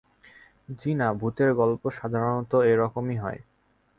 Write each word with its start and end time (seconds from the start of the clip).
জ্বি-না, 0.79 1.07
ভূতের 1.13 1.49
গল্প 1.53 1.83
সাধারণত 1.89 2.51
এ-রকমই 2.63 3.17
হয়। 3.17 3.39